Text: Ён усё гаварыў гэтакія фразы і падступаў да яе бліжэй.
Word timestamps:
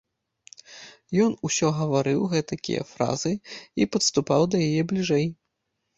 Ён 1.25 1.35
усё 1.49 1.67
гаварыў 1.81 2.19
гэтакія 2.33 2.81
фразы 2.93 3.33
і 3.83 3.91
падступаў 3.97 4.41
да 4.55 4.63
яе 4.71 4.81
бліжэй. 4.95 5.25